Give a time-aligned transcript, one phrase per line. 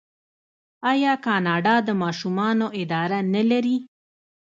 [0.91, 3.77] آیا کاناډا د ماشومانو اداره نلري؟